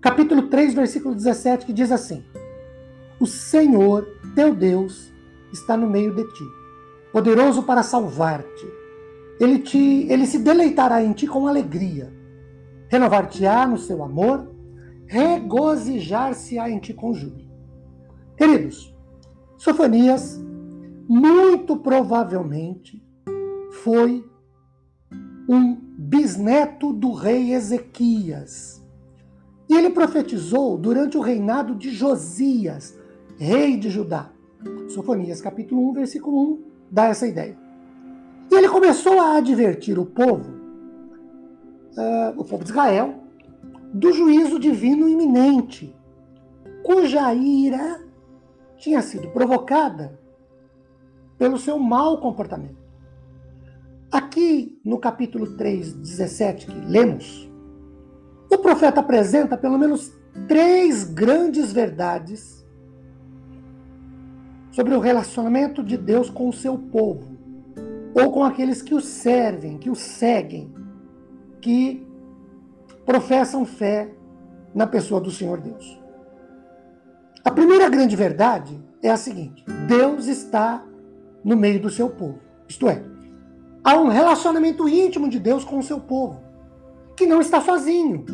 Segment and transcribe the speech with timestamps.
[0.00, 2.24] capítulo 3, versículo 17, que diz assim:
[3.20, 5.12] O Senhor, teu Deus,
[5.52, 6.44] está no meio de ti,
[7.12, 8.66] poderoso para salvar-te.
[9.38, 12.12] Ele, te, ele se deleitará em ti com alegria,
[12.88, 14.50] renovar-te-á no seu amor,
[15.06, 17.50] regozijar-se-á em ti com júbilo.
[18.36, 18.94] Queridos,
[19.56, 20.40] Sofonias
[21.08, 23.02] muito provavelmente
[23.82, 24.24] foi
[25.48, 28.79] um bisneto do rei Ezequias
[29.70, 32.98] e ele profetizou durante o reinado de Josias,
[33.38, 34.32] rei de Judá.
[34.88, 37.56] Sofonias capítulo 1, versículo 1 dá essa ideia.
[38.50, 40.50] E ele começou a advertir o povo,
[41.96, 43.14] uh, o povo de Israel,
[43.94, 45.96] do juízo divino iminente,
[46.82, 48.04] cuja ira
[48.76, 50.18] tinha sido provocada
[51.38, 52.80] pelo seu mau comportamento.
[54.10, 57.49] Aqui no capítulo 3, 17, que lemos,
[58.70, 60.12] profeta apresenta pelo menos
[60.46, 62.64] três grandes verdades
[64.70, 67.36] sobre o relacionamento de Deus com o seu povo,
[68.14, 70.72] ou com aqueles que o servem, que o seguem,
[71.60, 72.06] que
[73.04, 74.08] professam fé
[74.72, 76.00] na pessoa do Senhor Deus.
[77.44, 80.84] A primeira grande verdade é a seguinte: Deus está
[81.42, 82.38] no meio do seu povo.
[82.68, 83.02] Isto é,
[83.82, 86.40] há um relacionamento íntimo de Deus com o seu povo
[87.16, 88.24] que não está sozinho,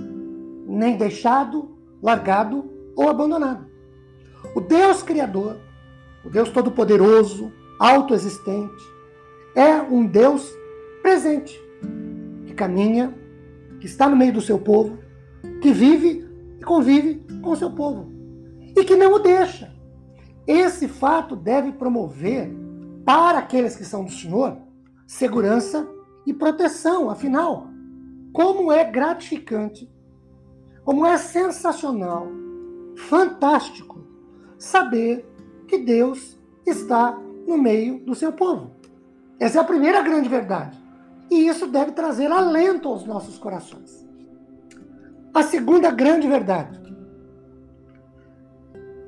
[0.67, 3.67] nem deixado, largado ou abandonado.
[4.55, 5.59] O Deus Criador,
[6.25, 8.85] o Deus Todo-Poderoso, autoexistente,
[9.55, 10.53] é um Deus
[11.03, 11.61] presente,
[12.47, 13.15] que caminha,
[13.81, 14.99] que está no meio do seu povo,
[15.63, 16.29] que vive
[16.59, 18.13] e convive com o seu povo
[18.77, 19.73] e que não o deixa.
[20.47, 22.53] Esse fato deve promover
[23.05, 24.59] para aqueles que são do Senhor
[25.07, 25.89] segurança
[26.27, 27.69] e proteção, afinal,
[28.33, 29.89] como é gratificante,
[30.87, 32.29] como é sensacional,
[32.95, 34.07] fantástico
[34.57, 35.29] saber
[35.67, 38.71] que Deus está no meio do seu povo.
[39.41, 40.81] Essa é a primeira grande verdade.
[41.29, 44.07] E isso deve trazer alento aos nossos corações.
[45.35, 46.81] A segunda grande verdade.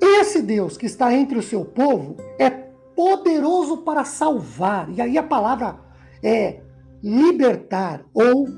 [0.01, 4.91] Esse Deus que está entre o seu povo é poderoso para salvar.
[4.91, 5.79] E aí a palavra
[6.25, 6.61] é
[7.01, 8.49] libertar ou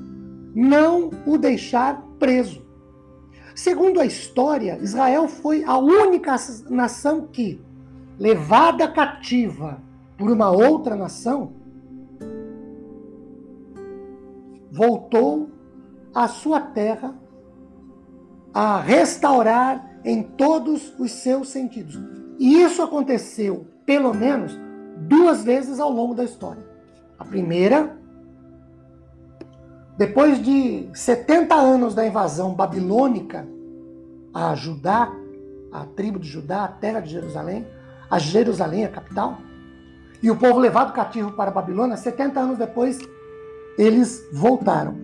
[0.55, 2.70] não o deixar preso.
[3.61, 6.35] Segundo a história, Israel foi a única
[6.67, 7.61] nação que,
[8.17, 9.79] levada cativa
[10.17, 11.53] por uma outra nação,
[14.71, 15.51] voltou
[16.11, 17.13] à sua terra
[18.51, 21.99] a restaurar em todos os seus sentidos.
[22.39, 24.57] E isso aconteceu, pelo menos,
[25.07, 26.65] duas vezes ao longo da história.
[27.19, 27.95] A primeira,
[30.01, 33.47] depois de 70 anos da invasão babilônica
[34.33, 35.13] a Judá,
[35.71, 37.67] a tribo de Judá, a terra de Jerusalém,
[38.09, 39.37] a Jerusalém, a capital,
[40.19, 42.97] e o povo levado cativo para a Babilônia, 70 anos depois,
[43.77, 44.95] eles voltaram.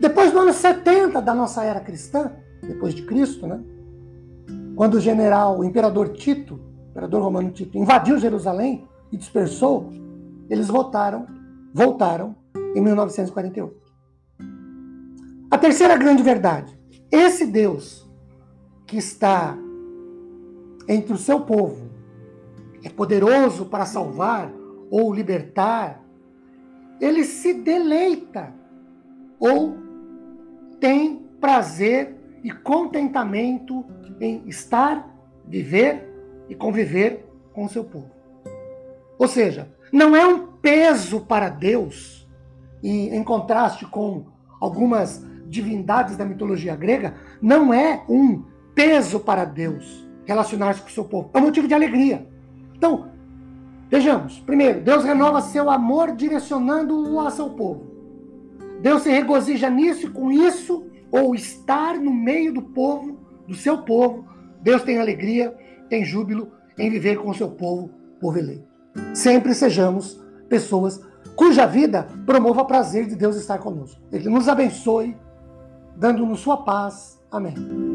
[0.00, 2.32] Depois do ano 70 da nossa era cristã,
[2.62, 3.60] depois de Cristo, né?
[4.74, 6.58] Quando o general, o imperador Tito,
[6.90, 9.88] imperador romano Tito, invadiu Jerusalém e dispersou,
[10.50, 11.28] eles voltaram,
[11.72, 12.34] voltaram
[12.74, 13.91] em 1948.
[15.52, 16.74] A terceira grande verdade:
[17.10, 18.10] esse Deus
[18.86, 19.54] que está
[20.88, 21.90] entre o seu povo
[22.82, 24.50] é poderoso para salvar
[24.90, 26.02] ou libertar,
[26.98, 28.54] ele se deleita
[29.38, 29.76] ou
[30.80, 33.84] tem prazer e contentamento
[34.18, 35.06] em estar,
[35.46, 36.10] viver
[36.48, 38.10] e conviver com o seu povo.
[39.18, 42.26] Ou seja, não é um peso para Deus,
[42.82, 44.24] e em contraste com
[44.58, 48.42] algumas divindades da mitologia grega, não é um
[48.74, 51.30] peso para Deus relacionar-se com o seu povo.
[51.34, 52.26] É um motivo de alegria.
[52.74, 53.10] Então,
[53.90, 54.40] vejamos.
[54.40, 57.92] Primeiro, Deus renova seu amor direcionando-o a seu povo.
[58.80, 63.78] Deus se regozija nisso e com isso, ou estar no meio do povo, do seu
[63.78, 64.26] povo,
[64.62, 65.54] Deus tem alegria,
[65.88, 67.90] tem júbilo em viver com o seu povo,
[68.20, 68.66] povo eleito.
[69.14, 71.00] Sempre sejamos pessoas
[71.36, 74.00] cuja vida promova prazer de Deus estar conosco.
[74.10, 75.14] Ele nos abençoe
[75.96, 77.20] dando-nos sua paz.
[77.30, 77.91] Amém.